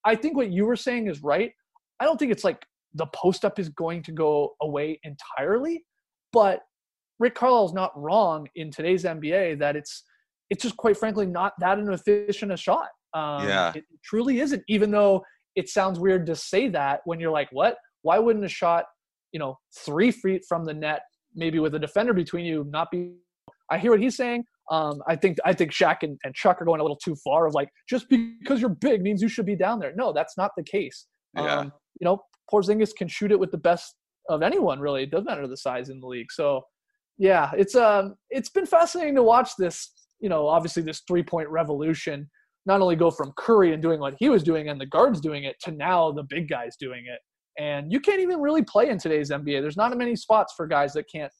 [0.06, 1.52] I think what you were saying is right.
[2.00, 2.64] I don't think it's like
[2.94, 5.84] the post up is going to go away entirely,
[6.32, 6.60] but
[7.18, 10.04] Rick Carlisle's not wrong in today's NBA that it's
[10.48, 12.88] it's just quite frankly not that an efficient a shot.
[13.14, 13.72] Um, Yeah.
[13.74, 14.62] it truly isn't.
[14.68, 15.24] Even though
[15.56, 17.76] it sounds weird to say that when you're like, what?
[18.02, 18.84] Why wouldn't a shot,
[19.32, 21.00] you know, three feet from the net,
[21.34, 23.14] maybe with a defender between you, not be?
[23.70, 24.44] I hear what he's saying.
[24.70, 27.46] Um, I think I think Shaq and, and Chuck are going a little too far.
[27.46, 29.92] Of like, just because you're big means you should be down there.
[29.96, 31.06] No, that's not the case.
[31.36, 31.58] Yeah.
[31.58, 32.20] Um, you know,
[32.52, 33.94] Porzingis can shoot it with the best
[34.28, 34.80] of anyone.
[34.80, 36.32] Really, it doesn't matter the size in the league.
[36.32, 36.62] So,
[37.18, 39.92] yeah, it's um, it's been fascinating to watch this.
[40.20, 42.28] You know, obviously this three point revolution
[42.66, 45.44] not only go from Curry and doing what he was doing and the guards doing
[45.44, 47.20] it to now the big guys doing it.
[47.62, 49.62] And you can't even really play in today's NBA.
[49.62, 51.32] There's not many spots for guys that can't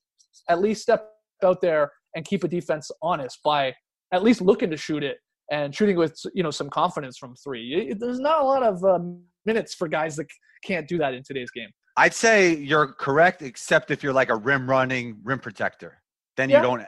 [0.49, 1.11] at least step
[1.43, 3.73] out there and keep a defense honest by
[4.13, 5.19] at least looking to shoot it
[5.53, 7.89] and shooting with you know some confidence from three.
[7.91, 10.27] It- There's not a lot of um, minutes for guys that
[10.65, 11.69] can't do that in today's game.
[11.97, 16.03] I'd say you're correct, except if you're like a rim running rim protector.
[16.37, 16.57] Then Yeah.
[16.59, 16.83] you don't.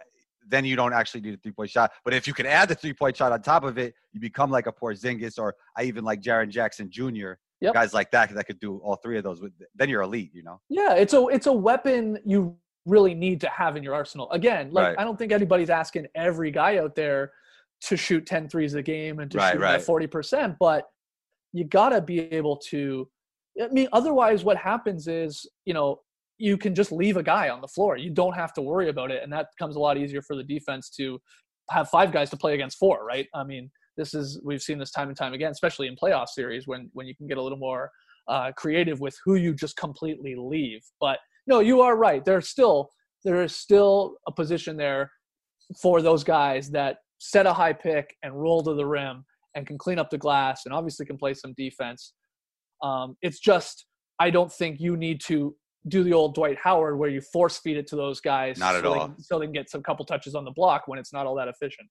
[0.51, 1.93] Then you don't actually need a three point shot.
[2.07, 4.51] But if you can add the three point shot on top of it, you become
[4.51, 7.33] like a Porzingis, or I even like Jaren Jackson Jr.
[7.61, 7.75] Yep.
[7.75, 9.41] Guys like that that could do all three of those.
[9.43, 10.31] With then you're elite.
[10.33, 10.61] You know.
[10.71, 12.57] Yeah, it's a it's a weapon you
[12.89, 14.31] really need to have in your arsenal.
[14.31, 14.99] Again, like Right.
[14.99, 17.33] I don't think anybody's asking every guy out there
[17.83, 19.75] to shoot 10 threes a game and to Right, shoot right.
[19.81, 20.85] at 40%, but
[21.53, 23.09] you got to be able to
[23.61, 26.01] I mean otherwise what happens is, you know,
[26.39, 27.97] you can just leave a guy on the floor.
[27.97, 30.45] You don't have to worry about it and that becomes a lot easier for the
[30.45, 31.21] defense to
[31.71, 33.27] have five guys to play against four, right?
[33.35, 36.67] I mean, this is we've seen this time and time again, especially in playoff series
[36.67, 37.91] when when you can get a little more
[38.29, 40.81] uh, creative with who you just completely leave.
[41.01, 41.19] But
[41.49, 42.25] no, you are right.
[42.25, 42.91] There's still
[43.25, 45.11] there is still a position there
[45.83, 49.77] for those guys that set a high pick and roll to the rim and can
[49.77, 52.13] clean up the glass and obviously can play some defense.
[52.83, 53.87] Um, it's just
[54.21, 55.57] I don't think you need to
[55.89, 58.83] do the old Dwight Howard where you force feed it to those guys Not at
[58.83, 59.09] so they all.
[59.09, 61.35] can- so they can get some couple touches on the block when it's not all
[61.37, 61.89] that efficient.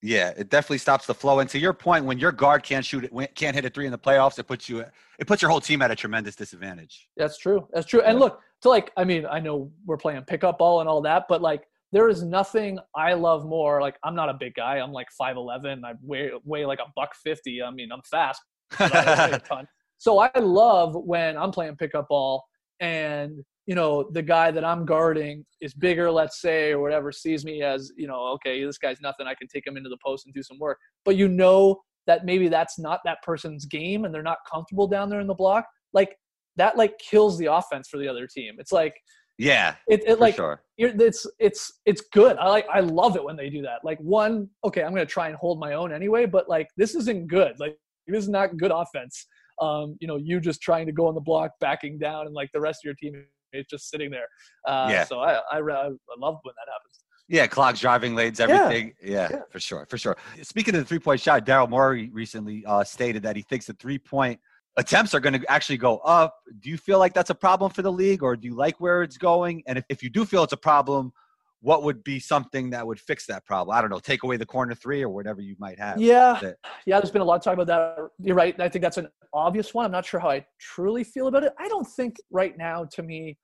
[0.00, 1.40] Yeah, it definitely stops the flow.
[1.40, 3.92] And to your point, when your guard can't shoot it, can't hit a three in
[3.92, 4.84] the playoffs, it puts you
[5.18, 7.08] it puts your whole team at a tremendous disadvantage.
[7.16, 7.66] That's true.
[7.72, 8.02] That's true.
[8.02, 11.24] And look, to like, I mean, I know we're playing pickup ball and all that,
[11.28, 13.80] but like, there is nothing I love more.
[13.80, 14.76] Like, I'm not a big guy.
[14.76, 15.84] I'm like five eleven.
[15.84, 17.62] I weigh weigh like a buck fifty.
[17.62, 18.40] I mean, I'm fast.
[19.98, 22.44] so I love when I'm playing pickup ball
[22.78, 27.44] and you know the guy that i'm guarding is bigger let's say or whatever sees
[27.44, 30.24] me as you know okay this guy's nothing i can take him into the post
[30.24, 30.78] and do some work.
[31.04, 35.10] But you know that maybe that's not that person's game and they're not comfortable down
[35.10, 36.16] there in the block like
[36.56, 38.54] that like kills the offense for the other team.
[38.58, 38.94] It's like
[39.36, 40.62] yeah it, it like sure.
[40.78, 42.38] it's it's it's good.
[42.38, 43.84] I like i love it when they do that.
[43.84, 47.26] Like one okay i'm gonna try and hold my own anyway but like this isn't
[47.28, 47.60] good.
[47.60, 47.76] Like
[48.06, 49.26] this is not good offense.
[49.60, 52.48] Um, you know, you just trying to go on the block, backing down, and like
[52.52, 54.26] the rest of your team is just sitting there.
[54.66, 55.04] Uh, yeah.
[55.04, 57.04] So I, I, I love when that happens.
[57.28, 58.94] Yeah, clocks, driving lanes, everything.
[59.02, 60.16] Yeah, yeah, for sure, for sure.
[60.42, 63.74] Speaking of the three point shot, Daryl Morey recently uh, stated that he thinks the
[63.74, 64.40] three point
[64.78, 66.36] attempts are going to actually go up.
[66.60, 69.02] Do you feel like that's a problem for the league, or do you like where
[69.02, 69.62] it's going?
[69.66, 71.12] And if, if you do feel it's a problem,
[71.60, 73.76] what would be something that would fix that problem?
[73.76, 76.00] I don't know, take away the corner three or whatever you might have.
[76.00, 76.40] Yeah.
[76.86, 78.08] Yeah, there's been a lot of talk about that.
[78.20, 78.58] You're right.
[78.60, 79.84] I think that's an obvious one.
[79.84, 81.52] I'm not sure how I truly feel about it.
[81.58, 83.38] I don't think right now to me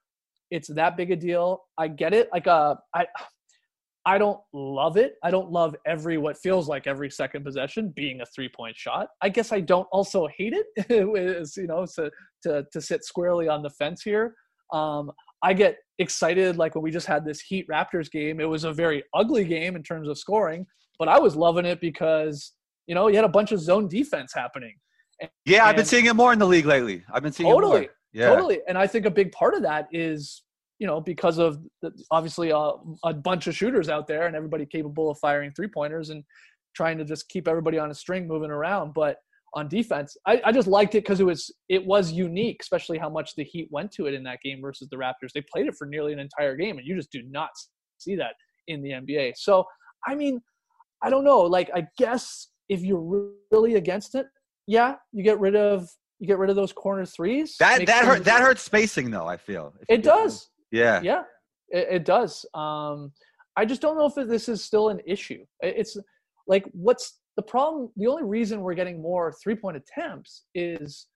[0.50, 1.62] it's that big a deal.
[1.76, 2.28] I get it.
[2.32, 3.06] Like uh I
[4.06, 5.14] I don't love it.
[5.22, 9.08] I don't love every what feels like every second possession being a three point shot.
[9.22, 10.66] I guess I don't also hate it.
[10.90, 12.10] is you know to
[12.42, 14.34] to to sit squarely on the fence here.
[14.72, 15.10] Um,
[15.44, 18.40] I get excited like when we just had this Heat Raptors game.
[18.40, 20.66] It was a very ugly game in terms of scoring,
[20.98, 22.52] but I was loving it because
[22.86, 24.74] you know you had a bunch of zone defense happening.
[25.20, 27.04] And, yeah, I've been seeing it more in the league lately.
[27.12, 27.90] I've been seeing totally, it more.
[28.14, 28.28] Yeah.
[28.30, 30.42] Totally, and I think a big part of that is
[30.78, 32.70] you know because of the, obviously a,
[33.04, 36.24] a bunch of shooters out there and everybody capable of firing three pointers and
[36.74, 39.18] trying to just keep everybody on a string moving around, but
[39.54, 40.16] on defense.
[40.26, 43.44] I, I just liked it because it was it was unique, especially how much the
[43.44, 45.32] Heat went to it in that game versus the Raptors.
[45.34, 47.50] They played it for nearly an entire game, and you just do not
[47.98, 48.34] see that
[48.68, 49.34] in the NBA.
[49.36, 49.64] So
[50.06, 50.40] I mean,
[51.02, 51.40] I don't know.
[51.40, 54.26] Like I guess if you're really against it,
[54.66, 55.88] yeah, you get rid of
[56.18, 57.56] you get rid of those corner threes.
[57.58, 59.26] That that hurt that hurts spacing though.
[59.26, 60.48] I feel it does.
[60.72, 61.22] Yeah, yeah,
[61.68, 62.44] it, it does.
[62.54, 63.12] Um,
[63.56, 65.44] I just don't know if this is still an issue.
[65.60, 65.96] It's
[66.48, 71.06] like what's the problem, the only reason we're getting more three point attempts is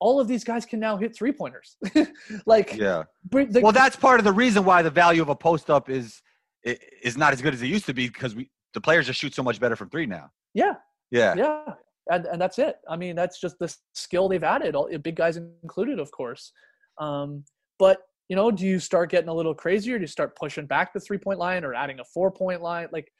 [0.00, 1.76] all of these guys can now hit three pointers.
[2.46, 3.04] like, yeah.
[3.30, 6.22] The, well, that's part of the reason why the value of a post up is
[6.64, 9.34] is not as good as it used to be because we the players just shoot
[9.34, 10.30] so much better from three now.
[10.54, 10.74] Yeah.
[11.10, 11.34] Yeah.
[11.36, 11.64] Yeah.
[12.10, 12.76] And, and that's it.
[12.88, 16.52] I mean, that's just the skill they've added, all, big guys included, of course.
[16.98, 17.44] Um,
[17.78, 19.98] but you know, do you start getting a little crazier?
[19.98, 22.88] Do you start pushing back the three point line or adding a four point line?
[22.92, 23.10] Like,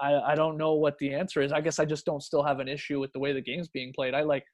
[0.00, 1.52] I, I don't know what the answer is.
[1.52, 3.92] I guess I just don't still have an issue with the way the game's being
[3.92, 4.14] played.
[4.14, 4.44] I like,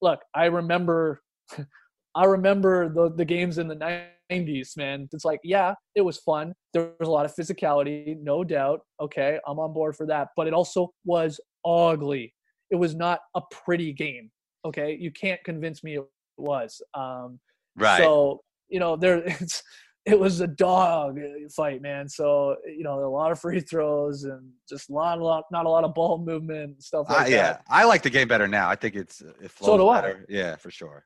[0.00, 1.20] look, I remember,
[2.14, 5.08] I remember the the games in the '90s, man.
[5.12, 6.52] It's like, yeah, it was fun.
[6.74, 8.80] There was a lot of physicality, no doubt.
[9.00, 10.28] Okay, I'm on board for that.
[10.36, 12.34] But it also was ugly.
[12.70, 14.30] It was not a pretty game.
[14.64, 16.04] Okay, you can't convince me it
[16.36, 16.80] was.
[16.94, 17.40] Um,
[17.76, 17.98] right.
[17.98, 19.62] So you know, there it's
[20.04, 21.18] it was a dog
[21.54, 22.08] fight, man.
[22.08, 25.66] So you know, a lot of free throws and just a lot, a lot, not
[25.66, 27.64] a lot of ball movement and stuff like uh, yeah, that.
[27.68, 28.68] I like the game better now.
[28.68, 30.26] I think it's it flows so do better.
[30.28, 30.32] I.
[30.32, 31.04] Yeah, for sure,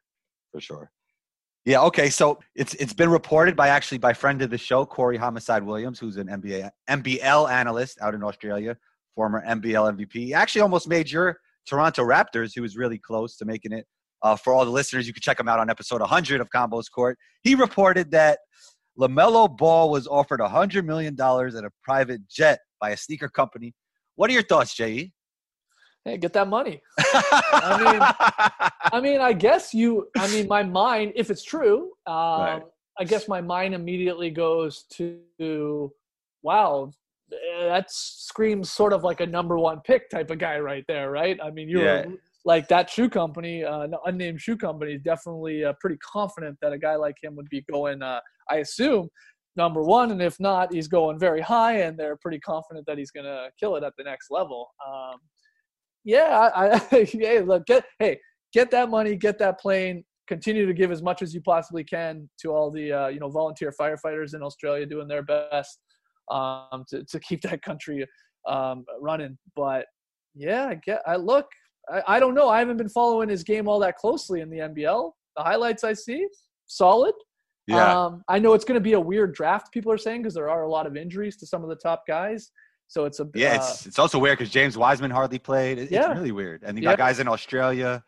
[0.52, 0.90] for sure.
[1.66, 1.82] Yeah.
[1.82, 2.08] Okay.
[2.10, 5.98] So it's it's been reported by actually by friend of the show Corey Homicide Williams,
[5.98, 8.76] who's an NBA NBL analyst out in Australia,
[9.14, 10.12] former NBL MVP.
[10.12, 12.52] He actually almost made your Toronto Raptors.
[12.54, 13.84] He was really close to making it.
[14.22, 16.90] Uh, for all the listeners, you can check him out on episode 100 of Combos
[16.90, 17.18] Court.
[17.42, 18.38] He reported that
[18.98, 23.74] LaMelo Ball was offered $100 million at a private jet by a sneaker company.
[24.14, 25.12] What are your thoughts, J.E.?
[26.04, 26.80] Hey, get that money.
[26.98, 30.06] I mean, I mean, I guess you.
[30.16, 32.62] I mean, my mind, if it's true, um, right.
[32.98, 35.92] I guess my mind immediately goes to,
[36.42, 36.92] wow,
[37.28, 41.38] that screams sort of like a number one pick type of guy right there, right?
[41.42, 42.04] I mean, you're yeah.
[42.46, 46.94] Like that shoe company, uh, unnamed shoe company, definitely uh, pretty confident that a guy
[46.94, 49.08] like him would be going uh, I assume,
[49.56, 50.12] number one.
[50.12, 53.48] And if not, he's going very high, and they're pretty confident that he's going to
[53.58, 54.68] kill it at the next level.
[54.86, 55.16] Um,
[56.04, 58.18] yeah, I, I hey, look, get hey,
[58.52, 60.04] get that money, get that plane.
[60.28, 63.28] Continue to give as much as you possibly can to all the uh, you know
[63.28, 65.80] volunteer firefighters in Australia doing their best
[66.30, 68.06] um, to to keep that country
[68.46, 69.36] um, running.
[69.56, 69.86] But
[70.34, 71.02] yeah, I get.
[71.06, 71.46] I look.
[71.92, 72.48] I, I don't know.
[72.48, 75.12] I haven't been following his game all that closely in the NBL.
[75.36, 76.26] The highlights I see,
[76.66, 77.14] solid.
[77.66, 78.04] Yeah.
[78.06, 80.48] Um, I know it's going to be a weird draft, people are saying, because there
[80.48, 82.50] are a lot of injuries to some of the top guys.
[82.88, 85.78] So it's a Yeah, uh, it's it's also weird because James Wiseman hardly played.
[85.78, 86.10] It- Yeah.
[86.10, 86.90] It's really weird, and you Yeah.
[86.92, 88.02] got guys in Australia.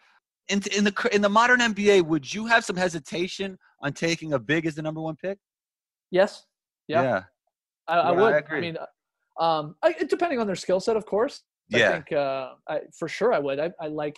[0.48, 4.38] In in the in the modern NBA, would you have some hesitation on taking a
[4.38, 5.38] big as the number one pick?
[6.10, 6.46] yes,
[6.86, 7.24] yeah,
[7.88, 8.32] I, I Yeah, I would.
[8.34, 8.60] I, agree.
[8.60, 8.76] mean,
[9.38, 11.42] um, I, depending on their skill set, of course.
[11.74, 11.92] I Yeah.
[11.92, 13.58] think uh, I, for sure I would.
[13.60, 14.16] I, I like.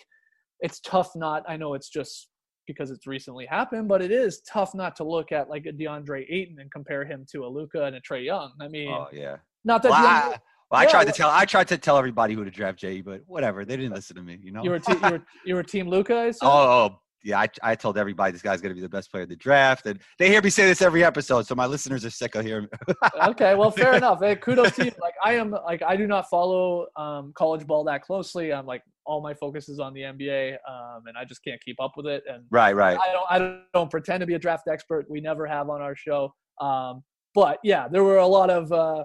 [0.60, 1.42] It's tough not.
[1.48, 2.28] I know it's just
[2.66, 6.24] because it's recently happened, but it is tough not to look at like a DeAndre
[6.30, 8.52] Ayton and compare him to a Luka and a Trae Young.
[8.60, 9.36] I mean, Oh yeah.
[9.64, 10.38] not that Well, DeAndre, I,
[10.70, 13.22] well, I tried to tell I tried to tell everybody who to draft Jay, but
[13.26, 13.64] whatever.
[13.64, 14.38] They didn't listen to me.
[14.42, 14.62] You know.
[14.62, 16.14] you were te- you were you were Team Luka.
[16.14, 16.32] I?
[16.42, 19.24] Oh, oh, yeah, I, I told everybody this guy's going to be the best player
[19.24, 22.10] of the draft, and they hear me say this every episode, so my listeners are
[22.10, 22.68] sick of hearing.
[23.28, 24.20] okay, well, fair enough.
[24.20, 24.92] Hey, kudos to you.
[25.00, 28.52] Like I am, like I do not follow um, college ball that closely.
[28.52, 31.80] I'm like all my focus is on the NBA, um, and I just can't keep
[31.80, 32.22] up with it.
[32.30, 32.98] And right, right.
[32.98, 35.06] I don't, I don't, don't pretend to be a draft expert.
[35.10, 36.32] We never have on our show.
[36.60, 37.02] Um,
[37.34, 39.04] but yeah, there were a lot of, uh,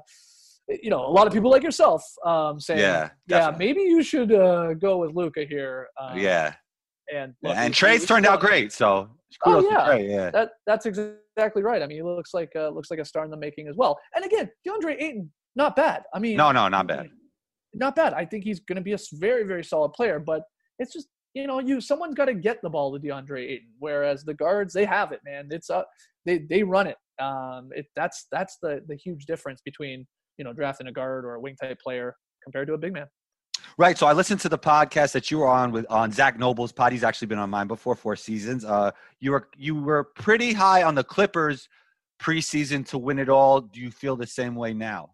[0.67, 3.65] you know, a lot of people like yourself um, saying, Yeah, yeah, definitely.
[3.65, 5.87] maybe you should uh, go with Luka here.
[5.99, 6.55] Um, yeah,
[7.13, 9.09] and look, and Trae's turned out great, so
[9.45, 9.87] Oh, yeah.
[9.87, 10.09] Trae.
[10.09, 11.81] Yeah, That that's exactly right.
[11.81, 13.97] I mean, he looks like uh, looks like a star in the making as well.
[14.15, 16.03] And again, DeAndre Ayton, not bad.
[16.13, 17.09] I mean, no, no, not bad.
[17.73, 18.13] not bad.
[18.13, 20.19] I think he's going to be a very, very solid player.
[20.19, 20.43] But
[20.79, 23.67] it's just you know, you someone's got to get the ball to DeAndre Ayton.
[23.79, 25.49] Whereas the guards, they have it, man.
[25.51, 25.83] It's uh,
[26.25, 26.97] they they run it.
[27.21, 31.35] Um, it that's that's the the huge difference between you know drafting a guard or
[31.35, 33.07] a wing type player compared to a big man.
[33.77, 33.97] Right.
[33.97, 36.93] So I listened to the podcast that you were on with on Zach Noble's pod.
[36.93, 38.63] He's actually been on mine before four seasons.
[38.63, 41.67] Uh, you were you were pretty high on the Clippers
[42.21, 43.59] preseason to win it all.
[43.59, 45.11] Do you feel the same way now?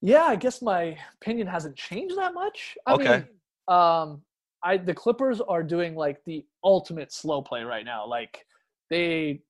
[0.00, 2.76] Yeah, I guess my opinion hasn't changed that much.
[2.86, 3.24] I Okay.
[3.68, 4.22] mean, um,
[4.64, 8.04] I the Clippers are doing like the ultimate slow play right now.
[8.06, 8.44] Like
[8.90, 9.40] they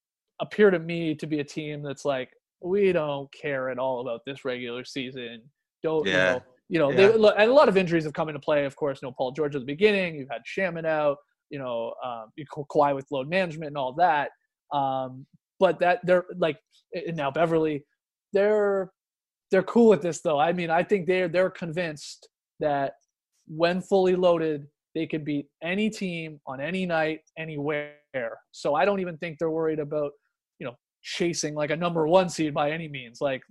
[0.41, 4.21] appear to me to be a team that's like, we don't care at all about
[4.27, 5.43] this regular season.
[5.83, 6.13] Don't Yeah.
[6.13, 6.45] you know?
[6.69, 7.09] You know, Yeah.
[7.09, 8.65] they, and a lot of injuries have come into play.
[8.65, 10.17] Of course, you know, Paul George at the beginning.
[10.17, 11.17] You've had Shamet out.
[11.51, 14.31] You know, um, Kawhi with load management and all that.
[14.73, 15.25] Um,
[15.59, 16.59] but that they're like,
[16.93, 17.85] and now Beverley,
[18.33, 18.91] they're
[19.51, 20.39] they're cool with this though.
[20.39, 22.29] I mean, I think they're they're convinced
[22.61, 22.93] that
[23.47, 27.95] when fully loaded, they could beat any team on any night, anywhere.
[28.53, 30.13] So I don't even think they're worried about
[30.59, 33.23] you know chasing like a number one seed by any means.
[33.23, 33.43] Like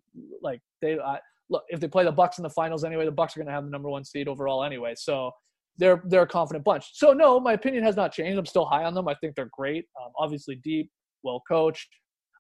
[0.41, 3.35] like they I, look if they play the Bucks in the finals anyway, the Bucks
[3.35, 4.93] are going to have the number one seed overall anyway.
[4.97, 5.31] So
[5.77, 6.85] they're they're a confident bunch.
[6.93, 8.37] So no, my opinion has not changed.
[8.37, 9.07] I'm still high on them.
[9.07, 9.85] I think they're great.
[10.01, 10.89] Um, obviously deep,
[11.23, 11.89] well coached.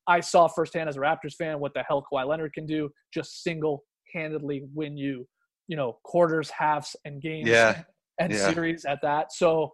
[0.07, 2.89] I saw firsthand as a Raptors fan what the hell Kawhi Leonard can do.
[3.13, 5.27] Just single-handedly win you,
[5.67, 7.83] you know, quarters, halves, and games, Yeah.
[8.19, 8.51] and Yeah.
[8.53, 9.33] series at that.
[9.33, 9.73] So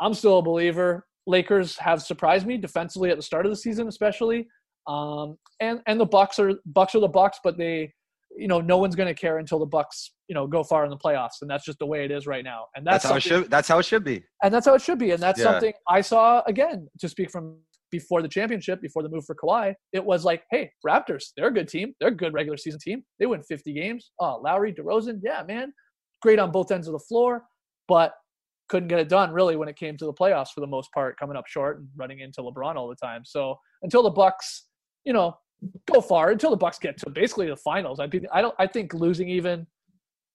[0.00, 1.06] I'm still a believer.
[1.26, 4.46] Lakers have surprised me defensively at the start of the season, especially.
[4.86, 7.92] Um, and and the Bucks are Bucks are the Bucks, but they,
[8.36, 10.90] you know, no one's going to care until the Bucks, you know, go far in
[10.90, 12.66] the playoffs, and that's just the way it is right now.
[12.74, 13.50] And That's, that's, how it should.
[13.50, 14.22] That's how it should be.
[14.42, 15.12] and that's how it should be.
[15.12, 15.44] And that's Yeah.
[15.52, 17.58] something I saw again to speak from
[17.90, 19.74] before the championship, before the move for Kawhi.
[19.92, 21.94] It was like, hey, Raptors, they're a good team.
[22.00, 23.04] They're a good regular season team.
[23.18, 24.10] They win 50 games.
[24.20, 25.72] Oh, Lowry, DeRozan, yeah, man,
[26.20, 27.44] great on both ends of the floor,
[27.88, 28.12] but
[28.68, 31.16] couldn't get it done really when it came to the playoffs for the most part,
[31.18, 33.22] coming up short and running into LeBron all the time.
[33.24, 34.66] So until the Bucks,
[35.04, 35.36] you know,
[35.92, 38.54] go far, until the Bucks get to basically the finals, I think I don't.
[38.58, 39.66] I think losing even.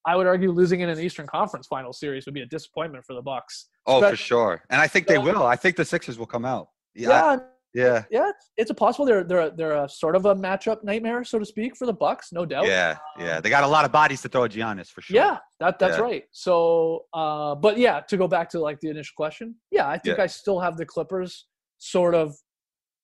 [0.04, 3.14] I would argue losing in an Eastern Conference final series would be a disappointment for
[3.14, 3.68] the Bucks.
[3.86, 4.64] Oh, for sure.
[4.72, 5.44] And I think they will.
[5.44, 6.70] I think the Sixers will come out.
[6.96, 7.10] Yeah.
[7.10, 7.38] Yeah,
[7.76, 8.04] Yeah.
[8.10, 9.06] yeah, it's, it's a possible.
[9.06, 12.30] They're they're they're a sort of a matchup nightmare, so to speak, for the Bucks,
[12.32, 12.66] no doubt.
[12.66, 12.98] Yeah.
[13.20, 13.40] Yeah.
[13.42, 15.16] They got a lot of bodies to throw at Giannis for sure.
[15.16, 16.04] Yeah, that that's Yeah.
[16.04, 16.24] right.
[16.32, 20.18] So, uh, but yeah, to go back to like the initial question, yeah, I think
[20.18, 20.24] Yeah.
[20.24, 21.46] I still have the Clippers
[21.78, 22.36] sort of,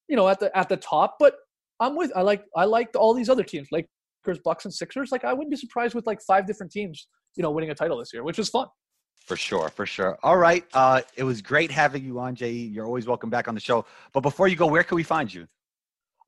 [0.10, 1.18] you know, at the at the top.
[1.20, 1.36] But
[1.80, 5.12] I'm with I like I like all these other teams, Lakers, Bucks, and Sixers.
[5.12, 7.98] Like I wouldn't be surprised with like five different teams, you know, winning a title
[7.98, 8.68] this year, which is fun.
[9.26, 10.18] For sure, for sure.
[10.24, 10.66] All right.
[10.74, 12.50] Uh, it was great having you on, JE.
[12.50, 13.86] You're always welcome back on the show.
[14.14, 15.48] But before you go, where can we find you?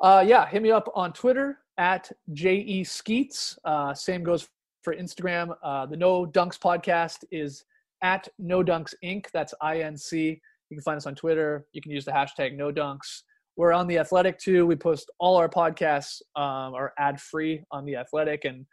[0.01, 3.57] Uh, yeah, hit me up on Twitter at je skeets.
[3.63, 4.49] Uh, same goes
[4.81, 5.55] for Instagram.
[5.63, 7.63] Uh, the No Dunks podcast is
[8.01, 9.25] at No Dunks Inc.
[9.31, 10.41] That's I N C.
[10.69, 11.65] You can find us on Twitter.
[11.71, 13.21] You can use the hashtag No Dunks.
[13.59, 14.65] We're on the Athletic too.
[14.65, 18.65] We post all our podcasts um, are ad free on the Athletic, and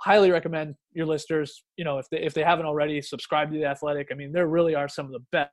[0.00, 1.62] highly recommend your listeners.
[1.76, 4.08] You know, if they if they haven't already, subscribe to the Athletic.
[4.10, 5.50] I mean, there really are some of the best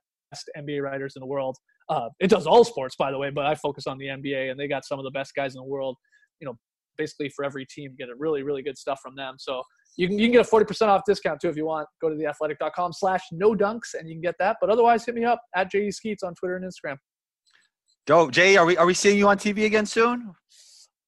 [0.56, 1.58] NBA writers in the world.
[1.90, 4.58] Uh, it does all sports, by the way, but I focus on the NBA, and
[4.58, 5.94] they got some of the best guys in the world.
[6.40, 6.54] You know,
[6.96, 9.34] basically for every team, get a really, really good stuff from them.
[9.38, 9.62] So
[9.98, 11.86] you can you can get a forty percent off discount too if you want.
[12.00, 14.56] Go to the theathletic.com slash no dunks, and you can get that.
[14.62, 16.96] But otherwise, hit me up at je skeets on Twitter and Instagram.
[18.08, 18.30] Dope.
[18.32, 20.34] JE, are we are we seeing you on TV again soon?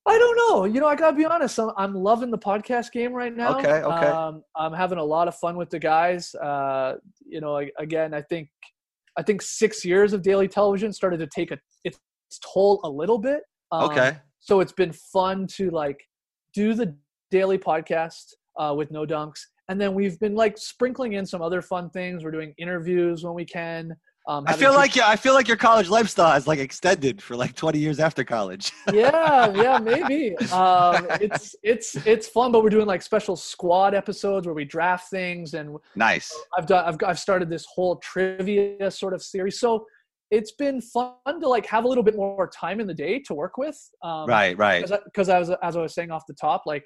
[0.07, 0.65] I don't know.
[0.67, 1.59] You know, I gotta be honest.
[1.59, 3.59] I'm, I'm loving the podcast game right now.
[3.59, 4.07] Okay, okay.
[4.07, 6.35] Um, I'm having a lot of fun with the guys.
[6.35, 8.51] Uh, you know, again, I think
[9.17, 11.99] I think six years of daily television started to take a its
[12.53, 13.45] toll a little bit.
[13.73, 14.19] Um, Okay.
[14.41, 15.99] So it's been fun to like
[16.53, 16.95] do the
[17.31, 19.41] daily podcast uh, with no dunks,
[19.71, 22.25] and then we've been like sprinkling in some other fun things.
[22.25, 23.97] We're doing interviews when we can.
[24.31, 27.35] Um, I feel like yeah, I feel like your college lifestyle has like extended for
[27.35, 28.71] like 20 years after college.
[28.93, 30.37] yeah, yeah, maybe.
[30.53, 35.11] Um, it's it's it's fun, but we're doing like special squad episodes where we draft
[35.11, 36.33] things, and nice.
[36.57, 39.59] I've done I've I've started this whole trivia sort of series.
[39.59, 39.85] So
[40.31, 43.35] it's been fun to like have a little bit more time in the day to
[43.35, 43.77] work with.
[44.05, 44.81] Um, Right, right.
[45.07, 46.85] Because I, was as I was saying off the top, like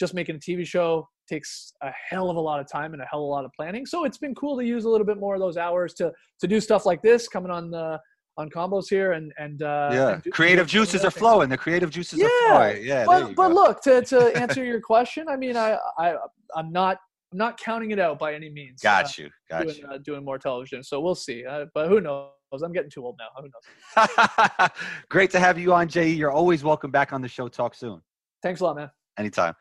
[0.00, 3.04] just making a TV show takes a hell of a lot of time and a
[3.10, 3.84] hell of a lot of planning.
[3.86, 6.46] So it's been cool to use a little bit more of those hours to to
[6.48, 7.98] do stuff like this, coming on the
[8.36, 10.08] on combos here and and uh, Yeah.
[10.10, 11.14] and do- Creative do juices are things.
[11.18, 11.48] flowing.
[11.48, 12.84] The creative juices are Yeah, flowing.
[12.84, 13.04] Yeah.
[13.06, 16.14] But but look to to answer your question, I mean I I
[16.56, 16.98] I'm not
[17.32, 18.82] I'm not counting it out by any means.
[18.82, 19.28] uh, Got you.
[19.50, 19.86] Got doing, you.
[19.86, 20.82] uh, doing more television.
[20.82, 21.44] So we'll see.
[21.44, 22.30] Uh, but who knows?
[22.64, 23.28] I'm getting too old now.
[23.42, 24.68] Who knows?
[25.10, 26.08] Great to have you on, JE.
[26.12, 27.46] You're always welcome back on the show.
[27.48, 28.00] Talk soon.
[28.42, 28.90] Thanks a lot, man.
[29.18, 29.54] Anytime.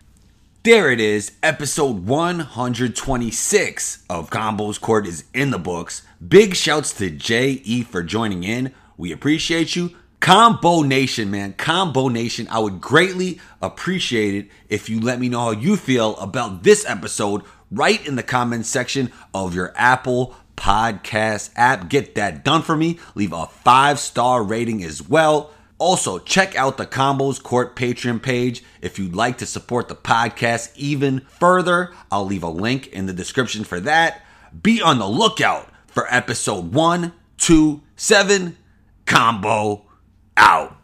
[0.68, 1.32] There it is.
[1.42, 6.02] Episode 126 of Combos Court is in the books.
[6.28, 7.84] Big shouts to J.E.
[7.84, 8.74] for joining in.
[8.98, 9.96] We appreciate you.
[10.20, 11.54] Combo Nation, man.
[11.54, 12.50] Combo Nation.
[12.52, 16.86] I would greatly appreciate it if you let me know how you feel about this
[16.86, 21.88] episode right in the comments section of your Apple Podcast app.
[21.88, 23.00] Get that done for me.
[23.16, 25.54] Leave a five star rating as well.
[25.80, 30.72] Also, check out the Combos Court Patreon page if you'd like to support the podcast
[30.76, 31.94] even further.
[32.12, 34.24] I'll leave a link in the description for that.
[34.64, 38.58] Be on the lookout for episode 127
[39.06, 39.86] Combo
[40.36, 40.77] out.